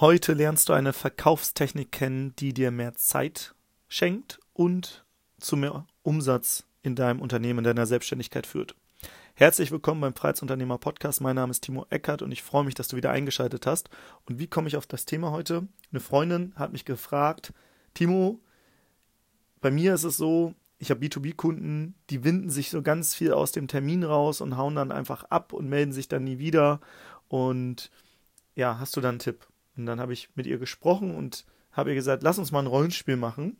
[0.00, 3.54] Heute lernst du eine Verkaufstechnik kennen, die dir mehr Zeit
[3.86, 5.04] schenkt und
[5.38, 8.74] zu mehr Umsatz in deinem Unternehmen, in deiner Selbstständigkeit führt.
[9.34, 11.20] Herzlich willkommen beim Freiheitsunternehmer Podcast.
[11.20, 13.90] Mein Name ist Timo Eckert und ich freue mich, dass du wieder eingeschaltet hast.
[14.24, 15.68] Und wie komme ich auf das Thema heute?
[15.92, 17.52] Eine Freundin hat mich gefragt,
[17.92, 18.40] Timo,
[19.60, 23.52] bei mir ist es so, ich habe B2B-Kunden, die winden sich so ganz viel aus
[23.52, 26.80] dem Termin raus und hauen dann einfach ab und melden sich dann nie wieder.
[27.28, 27.90] Und
[28.54, 29.49] ja, hast du da einen Tipp?
[29.76, 32.66] Und dann habe ich mit ihr gesprochen und habe ihr gesagt, lass uns mal ein
[32.66, 33.56] Rollenspiel machen.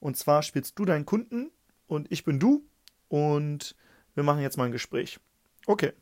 [0.00, 1.50] Und zwar spielst du deinen Kunden
[1.86, 2.64] und ich bin du
[3.08, 3.74] und
[4.14, 5.18] wir machen jetzt mal ein Gespräch.
[5.66, 5.92] Okay.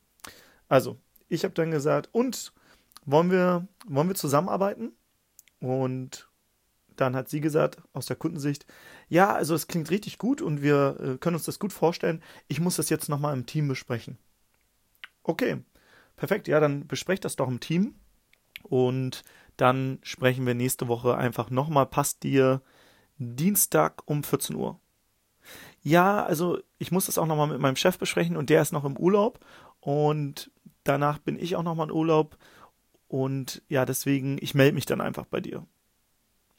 [0.69, 2.53] Also, ich habe dann gesagt, und
[3.05, 4.93] wollen wir, wollen wir zusammenarbeiten?
[5.61, 6.29] Und
[6.97, 8.67] dann hat sie gesagt, aus der Kundensicht,
[9.09, 12.23] ja, also es klingt richtig gut und wir äh, können uns das gut vorstellen.
[12.49, 14.19] Ich muss das jetzt nochmal im Team besprechen.
[15.23, 15.63] Okay,
[16.17, 16.49] perfekt.
[16.49, 17.95] Ja, dann besprecht das doch im Team.
[18.63, 19.23] Und
[19.57, 21.87] dann sprechen wir nächste Woche einfach nochmal.
[21.87, 22.63] Passt dir
[23.19, 24.79] Dienstag um 14 Uhr?
[25.83, 28.85] Ja, also ich muss das auch nochmal mit meinem Chef besprechen und der ist noch
[28.85, 29.39] im Urlaub
[29.81, 30.51] und
[30.85, 32.37] danach bin ich auch nochmal in Urlaub
[33.09, 35.65] und ja, deswegen, ich melde mich dann einfach bei dir.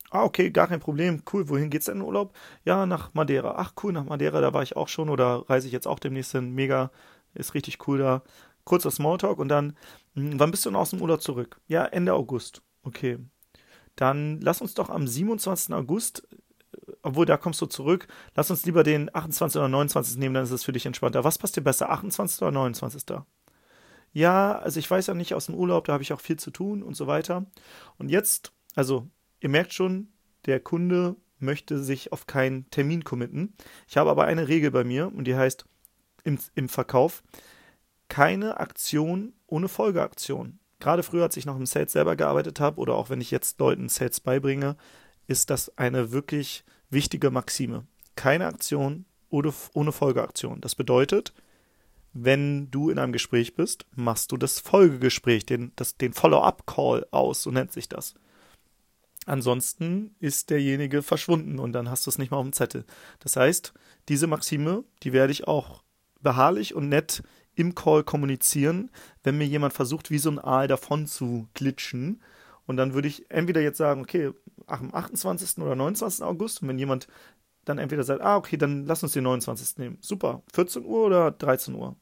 [0.10, 1.22] Ah, okay, gar kein Problem.
[1.32, 2.34] Cool, wohin geht's denn in Urlaub?
[2.64, 3.56] Ja, nach Madeira.
[3.58, 6.32] Ach, cool, nach Madeira, da war ich auch schon oder reise ich jetzt auch demnächst
[6.32, 6.54] hin.
[6.56, 6.92] Mega,
[7.34, 8.24] ist richtig cool da.
[8.64, 9.76] Kurzer Smalltalk und dann,
[10.16, 11.60] hm, wann bist du denn aus dem Urlaub zurück?
[11.68, 12.62] Ja, Ende August.
[12.88, 13.20] Okay.
[13.98, 15.74] Dann lass uns doch am 27.
[15.74, 16.26] August,
[17.02, 19.58] obwohl da kommst du zurück, lass uns lieber den 28.
[19.60, 20.18] oder 29.
[20.18, 21.24] nehmen, dann ist es für dich entspannter.
[21.26, 22.42] Was passt dir besser, 28.
[22.42, 23.04] oder 29.?
[24.14, 26.50] Ja, also ich weiß ja nicht aus dem Urlaub, da habe ich auch viel zu
[26.50, 27.46] tun und so weiter.
[27.98, 29.08] Und jetzt, also
[29.42, 30.14] ihr merkt schon,
[30.46, 33.54] der Kunde möchte sich auf keinen Termin committen.
[33.88, 35.66] Ich habe aber eine Regel bei mir und die heißt
[36.24, 37.22] im, im Verkauf,
[38.08, 42.96] keine Aktion ohne Folgeaktion gerade früher, als ich noch im Sales selber gearbeitet habe oder
[42.96, 44.76] auch wenn ich jetzt Leuten Sales beibringe,
[45.28, 47.86] ist das eine wirklich wichtige Maxime.
[48.16, 50.62] Keine Aktion ohne, ohne Folgeaktion.
[50.62, 51.34] Das bedeutet,
[52.14, 55.72] wenn du in einem Gespräch bist, machst du das Folgegespräch, den,
[56.02, 58.16] den Follow-up-Call aus, so nennt sich das.
[59.26, 62.86] Ansonsten ist derjenige verschwunden und dann hast du es nicht mehr auf dem Zettel.
[63.20, 63.74] Das heißt,
[64.08, 65.84] diese Maxime, die werde ich auch
[66.22, 67.24] beharrlich und nett
[67.58, 68.92] im Call kommunizieren,
[69.24, 72.22] wenn mir jemand versucht, wie so ein Aal davon zu glitschen.
[72.66, 74.32] Und dann würde ich entweder jetzt sagen, okay,
[74.68, 75.58] am 28.
[75.60, 76.24] oder 29.
[76.24, 76.62] August.
[76.62, 77.08] Und wenn jemand
[77.66, 79.78] dann entweder sagt, ah, okay, dann lass uns den 29.
[79.78, 79.98] nehmen.
[80.02, 80.44] Super.
[80.54, 81.96] 14 Uhr oder 13 Uhr?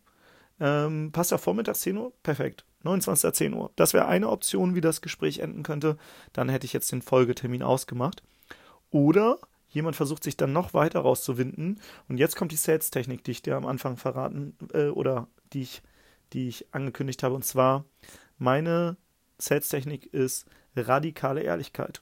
[0.59, 2.11] Ähm, passt ja vormittags 10 Uhr?
[2.21, 2.65] Perfekt.
[2.83, 3.33] 29.
[3.33, 3.71] 10 Uhr.
[3.75, 5.97] Das wäre eine Option, wie das Gespräch enden könnte.
[6.33, 8.23] Dann hätte ich jetzt den Folgetermin ausgemacht.
[8.91, 9.39] Oder
[9.75, 11.81] Jemand versucht sich dann noch weiter rauszuwinden.
[12.07, 15.81] Und jetzt kommt die Sales-Technik, die ich dir am Anfang verraten äh, oder die ich,
[16.33, 17.33] die ich angekündigt habe.
[17.33, 17.85] Und zwar,
[18.37, 18.97] meine
[19.39, 20.45] Sales-Technik ist
[20.75, 22.01] radikale Ehrlichkeit.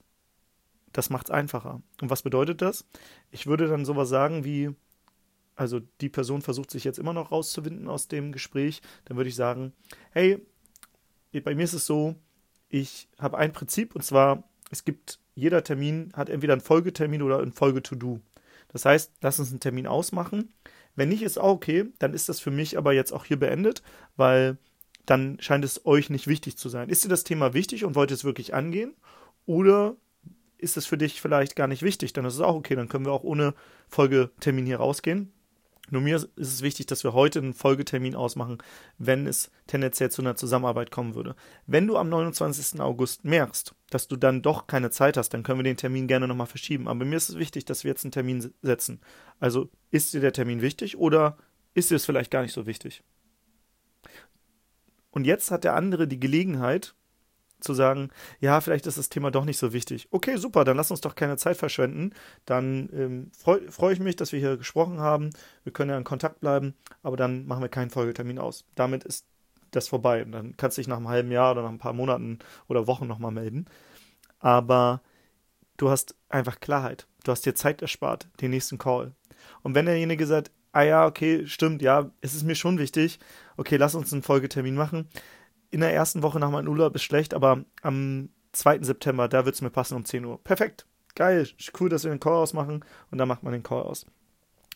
[0.91, 1.81] Das macht es einfacher.
[2.01, 2.85] Und was bedeutet das?
[3.31, 4.71] Ich würde dann sowas sagen wie,
[5.55, 9.35] also die Person versucht sich jetzt immer noch rauszuwinden aus dem Gespräch, dann würde ich
[9.35, 9.73] sagen,
[10.11, 10.45] hey,
[11.43, 12.15] bei mir ist es so,
[12.69, 17.39] ich habe ein Prinzip und zwar, es gibt jeder Termin hat entweder einen Folgetermin oder
[17.39, 18.19] ein Folge-To-Do.
[18.73, 20.53] Das heißt, lass uns einen Termin ausmachen.
[20.95, 23.81] Wenn nicht, ist auch okay, dann ist das für mich aber jetzt auch hier beendet,
[24.15, 24.57] weil
[25.05, 26.89] dann scheint es euch nicht wichtig zu sein.
[26.89, 28.93] Ist dir das Thema wichtig und wollt ihr es wirklich angehen?
[29.45, 29.95] Oder
[30.57, 32.13] ist es für dich vielleicht gar nicht wichtig?
[32.13, 33.53] Dann ist es auch okay, dann können wir auch ohne
[33.89, 35.31] Folgetermin hier rausgehen.
[35.89, 38.59] Nur mir ist es wichtig, dass wir heute einen Folgetermin ausmachen,
[38.97, 41.35] wenn es tendenziell zu einer Zusammenarbeit kommen würde.
[41.67, 42.79] Wenn du am 29.
[42.79, 46.27] August merkst, dass du dann doch keine Zeit hast, dann können wir den Termin gerne
[46.27, 46.87] nochmal verschieben.
[46.87, 49.01] Aber mir ist es wichtig, dass wir jetzt einen Termin setzen.
[49.39, 51.37] Also ist dir der Termin wichtig oder
[51.73, 53.03] ist dir es vielleicht gar nicht so wichtig?
[55.11, 56.95] Und jetzt hat der andere die Gelegenheit,
[57.63, 58.09] zu sagen,
[58.39, 60.07] ja, vielleicht ist das Thema doch nicht so wichtig.
[60.11, 62.11] Okay, super, dann lass uns doch keine Zeit verschwenden.
[62.45, 65.31] Dann ähm, freue freu ich mich, dass wir hier gesprochen haben.
[65.63, 68.65] Wir können ja in Kontakt bleiben, aber dann machen wir keinen Folgetermin aus.
[68.75, 69.25] Damit ist
[69.71, 70.23] das vorbei.
[70.23, 72.87] Und dann kannst du dich nach einem halben Jahr oder nach ein paar Monaten oder
[72.87, 73.65] Wochen nochmal melden.
[74.39, 75.01] Aber
[75.77, 77.07] du hast einfach Klarheit.
[77.23, 79.13] Du hast dir Zeit erspart, den nächsten Call.
[79.61, 83.19] Und wenn derjenige sagt, ah ja, okay, stimmt, ja, es ist mir schon wichtig,
[83.57, 85.07] okay, lass uns einen Folgetermin machen,
[85.73, 88.83] in der ersten Woche nach meinem Urlaub ist schlecht, aber am 2.
[88.83, 90.41] September, da wird es mir passen um 10 Uhr.
[90.43, 90.85] Perfekt.
[91.15, 91.47] Geil.
[91.79, 92.85] Cool, dass wir den Call ausmachen.
[93.09, 94.05] Und dann macht man den Call aus.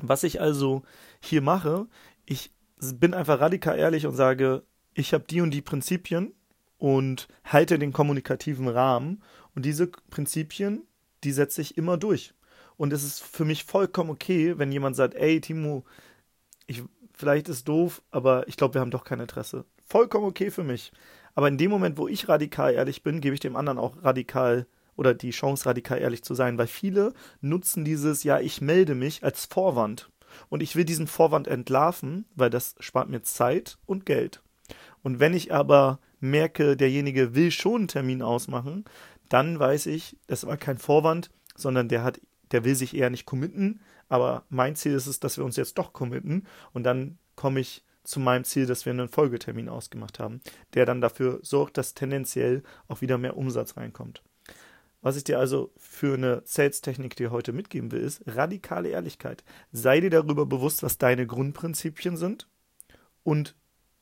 [0.02, 0.82] Was ich also
[1.20, 1.86] hier mache,
[2.26, 4.64] ich bin einfach radikal ehrlich und sage,
[4.96, 6.34] ich habe die und die Prinzipien
[6.80, 9.22] und halte den kommunikativen Rahmen.
[9.54, 10.82] Und diese Prinzipien,
[11.24, 12.34] die setze ich immer durch.
[12.76, 15.86] Und es ist für mich vollkommen okay, wenn jemand sagt, ey, Timo,
[16.66, 16.82] ich,
[17.14, 20.92] vielleicht ist doof, aber ich glaube, wir haben doch kein Interesse vollkommen okay für mich.
[21.36, 24.68] Aber in dem Moment, wo ich radikal ehrlich bin, gebe ich dem anderen auch radikal
[24.96, 29.24] oder die Chance, radikal ehrlich zu sein, weil viele nutzen dieses, ja, ich melde mich
[29.24, 30.10] als Vorwand.
[30.50, 34.42] Und ich will diesen Vorwand entlarven, weil das spart mir Zeit und Geld.
[35.04, 38.86] Und wenn ich aber merke, derjenige will schon einen Termin ausmachen,
[39.30, 42.20] dann weiß ich, das war kein Vorwand, sondern der hat,
[42.52, 45.78] der will sich eher nicht committen, aber mein Ziel ist es, dass wir uns jetzt
[45.78, 50.40] doch committen und dann komme ich zu meinem Ziel, dass wir einen Folgetermin ausgemacht haben,
[50.74, 54.24] der dann dafür sorgt, dass tendenziell auch wieder mehr Umsatz reinkommt.
[55.02, 59.44] Was ich dir also für eine Sales-Technik dir heute mitgeben will, ist radikale Ehrlichkeit.
[59.74, 62.48] Sei dir darüber bewusst, was deine Grundprinzipien sind
[63.24, 63.56] und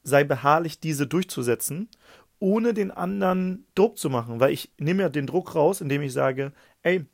[0.03, 1.89] sei beharrlich, diese durchzusetzen,
[2.37, 4.39] ohne den anderen Druck zu machen.
[4.39, 6.53] Weil ich nehme ja den Druck raus, indem ich sage,
[6.83, 7.05] ey,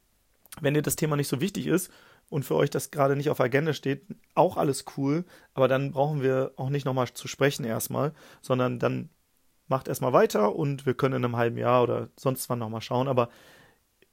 [0.59, 1.89] wenn dir das Thema nicht so wichtig ist
[2.31, 4.05] und für euch das gerade nicht auf Agenda steht,
[4.35, 9.09] auch alles cool, aber dann brauchen wir auch nicht nochmal zu sprechen erstmal, sondern dann
[9.67, 13.09] macht erstmal weiter und wir können in einem halben Jahr oder sonst wann nochmal schauen.
[13.09, 13.29] Aber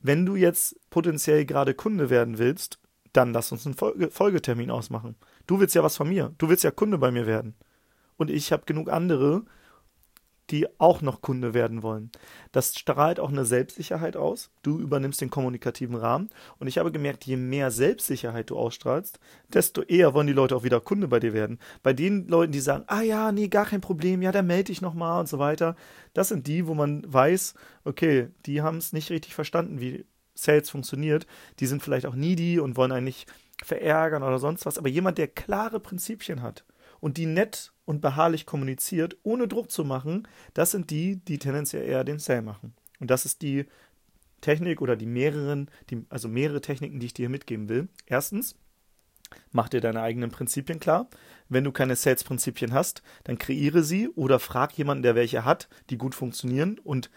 [0.00, 2.80] wenn du jetzt potenziell gerade Kunde werden willst,
[3.12, 5.14] dann lass uns einen Folge Folgetermin ausmachen.
[5.46, 6.34] Du willst ja was von mir.
[6.38, 7.54] Du willst ja Kunde bei mir werden.
[8.16, 9.44] Und ich habe genug andere,
[10.50, 12.10] die auch noch Kunde werden wollen.
[12.52, 14.50] Das strahlt auch eine Selbstsicherheit aus.
[14.62, 16.30] Du übernimmst den kommunikativen Rahmen.
[16.58, 19.18] Und ich habe gemerkt, je mehr Selbstsicherheit du ausstrahlst,
[19.52, 21.58] desto eher wollen die Leute auch wieder Kunde bei dir werden.
[21.82, 24.80] Bei den Leuten, die sagen, ah ja, nee, gar kein Problem, ja, dann melde ich
[24.80, 25.76] nochmal und so weiter.
[26.14, 27.54] Das sind die, wo man weiß,
[27.84, 31.26] okay, die haben es nicht richtig verstanden, wie Sales funktioniert.
[31.60, 33.26] Die sind vielleicht auch needy und wollen eigentlich
[33.62, 34.78] verärgern oder sonst was.
[34.78, 36.64] Aber jemand, der klare Prinzipien hat
[37.00, 41.86] und die nett und beharrlich kommuniziert, ohne Druck zu machen, das sind die, die tendenziell
[41.86, 42.74] eher den Sale machen.
[43.00, 43.66] Und das ist die
[44.40, 47.88] Technik oder die mehreren, die, also mehrere Techniken, die ich dir mitgeben will.
[48.06, 48.56] Erstens,
[49.52, 51.08] mach dir deine eigenen Prinzipien klar.
[51.48, 55.98] Wenn du keine Sales-Prinzipien hast, dann kreiere sie oder frag jemanden, der welche hat, die
[55.98, 57.10] gut funktionieren und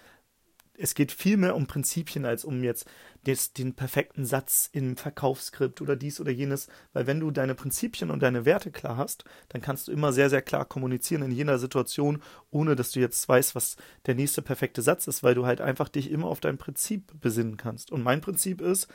[0.82, 2.90] es geht viel mehr um Prinzipien als um jetzt
[3.28, 8.10] des, den perfekten Satz im Verkaufsskript oder dies oder jenes, weil wenn du deine Prinzipien
[8.10, 11.60] und deine Werte klar hast, dann kannst du immer sehr, sehr klar kommunizieren in jener
[11.60, 13.76] Situation, ohne dass du jetzt weißt, was
[14.08, 17.58] der nächste perfekte Satz ist, weil du halt einfach dich immer auf dein Prinzip besinnen
[17.58, 17.92] kannst.
[17.92, 18.88] Und mein Prinzip ist,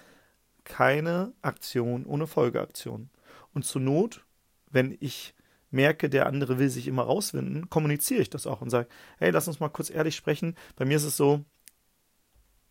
[0.64, 3.10] keine Aktion ohne Folgeaktion.
[3.54, 4.24] Und zur Not,
[4.68, 5.34] wenn ich
[5.70, 9.46] merke, der andere will sich immer rauswinden, kommuniziere ich das auch und sage, hey, lass
[9.46, 10.56] uns mal kurz ehrlich sprechen.
[10.74, 11.44] Bei mir ist es so,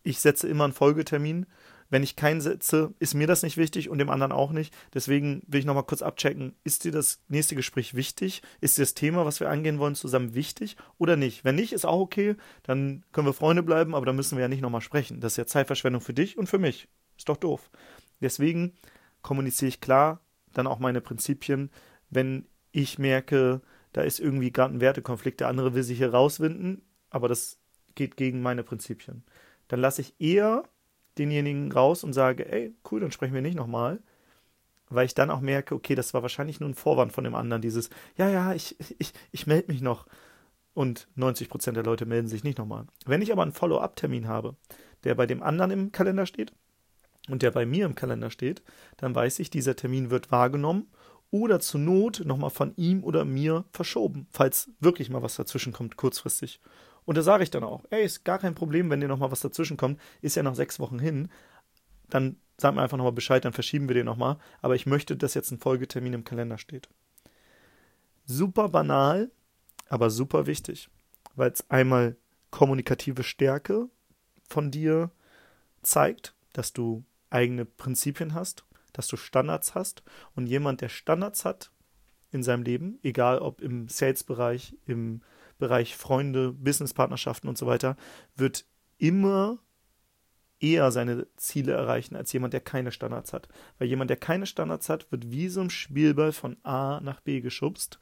[0.06, 1.46] ich setze immer einen Folgetermin.
[1.88, 4.74] Wenn ich keinen setze, ist mir das nicht wichtig und dem anderen auch nicht.
[4.94, 8.42] Deswegen will ich nochmal kurz abchecken, ist dir das nächste Gespräch wichtig?
[8.60, 11.44] Ist dir das Thema, was wir angehen wollen, zusammen wichtig oder nicht?
[11.44, 14.48] Wenn nicht, ist auch okay, dann können wir Freunde bleiben, aber dann müssen wir ja
[14.48, 15.20] nicht nochmal sprechen.
[15.20, 16.88] Das ist ja Zeitverschwendung für dich und für mich.
[17.16, 17.70] Ist doch doof.
[18.20, 18.72] Deswegen
[19.22, 20.20] kommuniziere ich klar
[20.52, 21.70] dann auch meine Prinzipien,
[22.10, 23.60] wenn ich merke,
[23.92, 27.58] da ist irgendwie gerade ein Wertekonflikt, der andere will sich hier rauswinden, aber das
[27.94, 29.24] geht gegen meine Prinzipien
[29.68, 30.64] dann lasse ich eher
[31.18, 34.00] denjenigen raus und sage, ey, cool, dann sprechen wir nicht nochmal.
[34.88, 37.62] Weil ich dann auch merke, okay, das war wahrscheinlich nur ein Vorwand von dem anderen,
[37.62, 40.06] dieses, ja, ja, ich, ich, ich melde mich noch.
[40.74, 42.86] Und 90% der Leute melden sich nicht nochmal.
[43.06, 44.54] Wenn ich aber einen Follow-up-Termin habe,
[45.04, 46.52] der bei dem anderen im Kalender steht
[47.28, 48.62] und der bei mir im Kalender steht,
[48.98, 50.86] dann weiß ich, dieser Termin wird wahrgenommen
[51.30, 55.96] oder zur Not nochmal von ihm oder mir verschoben, falls wirklich mal was dazwischen kommt,
[55.96, 56.60] kurzfristig.
[57.06, 59.40] Und da sage ich dann auch, ey, ist gar kein Problem, wenn dir nochmal was
[59.40, 61.30] dazwischen kommt, ist ja noch sechs Wochen hin,
[62.10, 64.38] dann sag mir einfach nochmal Bescheid, dann verschieben wir den nochmal.
[64.60, 66.88] Aber ich möchte, dass jetzt ein Folgetermin im Kalender steht.
[68.24, 69.30] Super banal,
[69.88, 70.88] aber super wichtig,
[71.36, 72.16] weil es einmal
[72.50, 73.88] kommunikative Stärke
[74.48, 75.10] von dir
[75.82, 80.02] zeigt, dass du eigene Prinzipien hast, dass du Standards hast
[80.34, 81.70] und jemand, der Standards hat
[82.32, 85.20] in seinem Leben, egal ob im Sales-Bereich, im
[85.58, 87.96] Bereich Freunde, Businesspartnerschaften und so weiter,
[88.36, 88.66] wird
[88.98, 89.58] immer
[90.58, 93.48] eher seine Ziele erreichen als jemand, der keine Standards hat.
[93.78, 97.40] Weil jemand, der keine Standards hat, wird wie so ein Spielball von A nach B
[97.40, 97.98] geschubst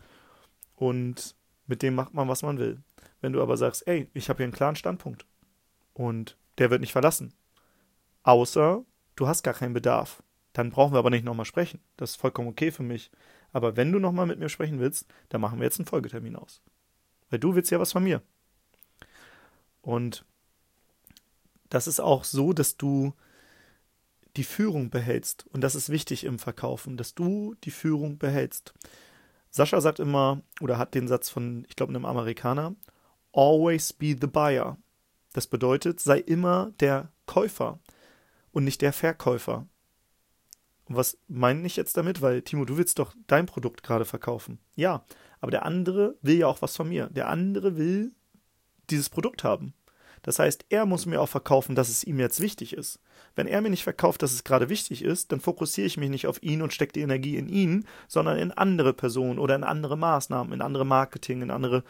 [0.77, 2.83] und mit dem macht man, was man will.
[3.21, 5.27] Wenn du aber sagst, ey, ich habe hier einen klaren Standpunkt
[5.95, 7.33] und der wird nicht verlassen,
[8.23, 8.85] außer
[9.17, 11.81] du hast gar keinen Bedarf, dann brauchen wir aber nicht nochmal sprechen.
[11.97, 13.11] Das ist vollkommen okay für mich.
[13.53, 16.63] Aber wenn du nochmal mit mir sprechen willst, dann machen wir jetzt einen Folgetermin aus.
[17.31, 18.23] Weil du willst ja was von mir.
[19.83, 20.25] Und
[21.69, 23.13] das ist auch so, dass du
[24.37, 25.47] die Führung behältst.
[25.49, 28.75] Und das ist wichtig im Verkaufen, dass du die Führung behältst.
[29.51, 32.75] Sascha sagt immer, oder hat den Satz von, ich glaube, einem Amerikaner,
[33.33, 34.77] always be the buyer.
[35.33, 37.79] Das bedeutet, sei immer der Käufer
[38.51, 39.67] und nicht der Verkäufer.
[40.87, 42.21] Und was meine ich jetzt damit?
[42.21, 44.59] Weil, Timo, du willst doch dein Produkt gerade verkaufen.
[44.77, 45.05] Ja,
[45.45, 47.11] aber der andere will ja auch was von mir.
[47.11, 48.13] Der andere will
[48.89, 49.75] dieses Produkt haben.
[50.23, 52.99] Das heißt, er muss mir auch verkaufen, dass es ihm jetzt wichtig ist.
[53.37, 56.27] Wenn er mir nicht verkauft, dass es gerade wichtig ist, dann fokussiere ich mich nicht
[56.27, 59.99] auf ihn und stecke die Energie in ihn, sondern in andere Personen oder in andere
[59.99, 61.85] Maßnahmen, in andere Marketing, in andere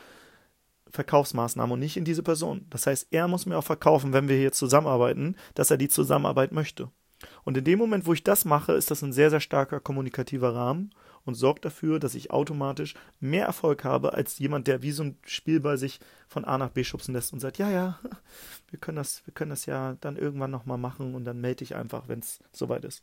[0.91, 2.67] Verkaufsmaßnahmen und nicht in diese Person.
[2.71, 6.51] Das heißt, er muss mir auch verkaufen, wenn wir hier zusammenarbeiten, dass er die Zusammenarbeit
[6.51, 6.91] möchte.
[7.45, 10.55] Und in dem Moment, wo ich das mache, ist das ein sehr, sehr starker kommunikativer
[10.55, 10.91] Rahmen
[11.25, 15.19] und sorgt dafür, dass ich automatisch mehr Erfolg habe als jemand, der wie so ein
[15.25, 17.99] Spielball sich von A nach B schubsen lässt und sagt, ja, ja,
[18.71, 21.75] wir können das, wir können das ja dann irgendwann nochmal machen und dann melde ich
[21.75, 23.03] einfach, wenn es soweit ist.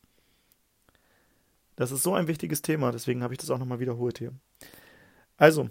[1.75, 4.33] Das ist so ein wichtiges Thema, deswegen habe ich das auch nochmal wiederholt hier.
[5.37, 5.69] Also,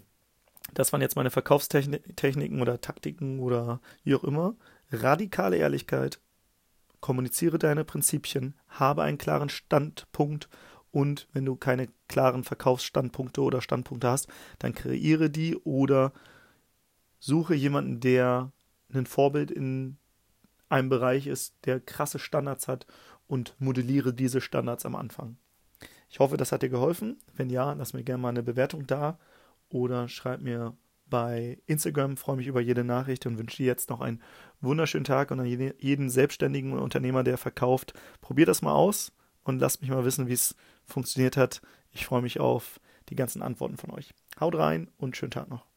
[0.75, 4.55] das waren jetzt meine Verkaufstechniken oder Taktiken oder wie auch immer.
[4.91, 6.21] Radikale Ehrlichkeit,
[7.01, 10.49] kommuniziere deine Prinzipien, habe einen klaren Standpunkt
[10.91, 14.29] und wenn du keine klaren Verkaufsstandpunkte oder Standpunkte hast,
[14.59, 16.13] dann kreiere die oder
[17.19, 18.53] suche jemanden, der
[18.93, 19.99] ein Vorbild in
[20.69, 22.87] einem Bereich ist, der krasse Standards hat
[23.27, 25.37] und modelliere diese Standards am Anfang.
[26.09, 27.19] Ich hoffe, das hat dir geholfen.
[27.35, 29.19] Wenn ja, lass mir gerne mal eine Bewertung da
[29.69, 30.77] oder schreib mir
[31.11, 32.17] bei Instagram.
[32.17, 34.23] Freue mich über jede Nachricht und wünsche dir jetzt noch einen
[34.61, 37.93] wunderschönen Tag und an jeden selbstständigen Unternehmer, der verkauft.
[38.21, 39.13] Probier das mal aus
[39.45, 41.61] und lasst mich mal wissen, wie es funktioniert hat.
[41.93, 44.15] Ich freue mich auf die ganzen Antworten von euch.
[44.39, 45.70] Haut rein und schönen Tag noch.